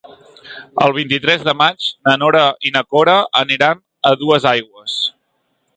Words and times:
El 0.85 0.93
vint-i-tres 0.95 1.43
de 1.49 1.53
maig 1.59 1.89
na 2.09 2.15
Nora 2.23 2.41
i 2.69 2.73
na 2.77 2.85
Cora 2.95 3.17
aniran 3.45 3.85
a 4.13 4.17
Duesaigües. 4.23 4.97